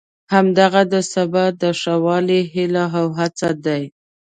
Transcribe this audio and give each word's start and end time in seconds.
همدغه 0.33 0.81
د 0.93 0.95
سبا 1.13 1.45
د 1.61 1.63
ښه 1.79 1.93
والي 2.05 2.41
هیلې 2.53 2.85
او 2.99 3.07
هڅې 3.19 3.51
دي. 3.65 3.83